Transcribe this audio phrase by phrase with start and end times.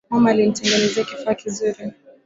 [0.09, 1.93] Mama alinitengenezea kifaa kizuri